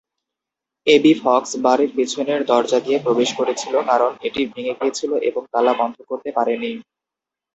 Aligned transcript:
AB 0.87 1.11
Fox 1.21 1.51
বাড়ির 1.63 1.91
পিছনের 1.95 2.41
দরজা 2.49 2.79
দিয়ে 2.85 2.97
প্রবেশ 2.99 3.29
করেছিল 3.39 3.73
কারণ 3.89 4.11
এটি 4.27 4.41
ভেঙে 4.51 4.73
গিয়েছিল 4.79 5.11
এবং 5.29 5.41
তালা 5.51 5.73
বন্ধ 5.79 5.97
করতে 6.09 6.29
পারেনি। 6.37 6.71